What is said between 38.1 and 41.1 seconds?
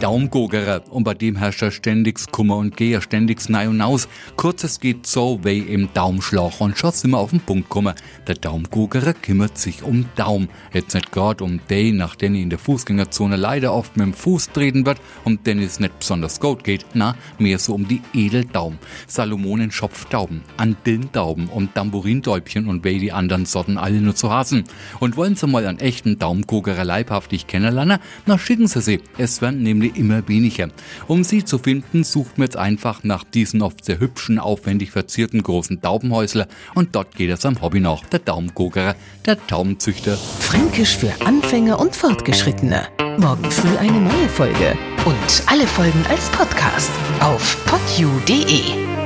Daumgogerer, der Taubenzüchter. Fränkisch